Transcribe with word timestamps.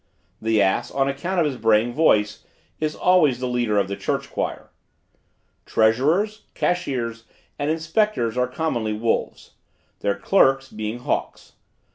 The 0.41 0.63
ass, 0.63 0.89
on 0.89 1.07
account 1.07 1.39
of 1.39 1.45
his 1.45 1.57
braying 1.57 1.93
voice, 1.93 2.43
is 2.79 2.95
always 2.95 3.39
the 3.39 3.47
leader 3.47 3.77
of 3.77 3.87
the 3.87 3.95
church 3.95 4.31
choir. 4.31 4.71
Treasurers, 5.67 6.45
cashiers 6.55 7.25
and 7.59 7.69
inspectors 7.69 8.35
are 8.35 8.47
commonly 8.47 8.93
wolves; 8.93 9.51
their 9.99 10.15
clerks, 10.15 10.69
being 10.71 11.01
hawks. 11.01 11.51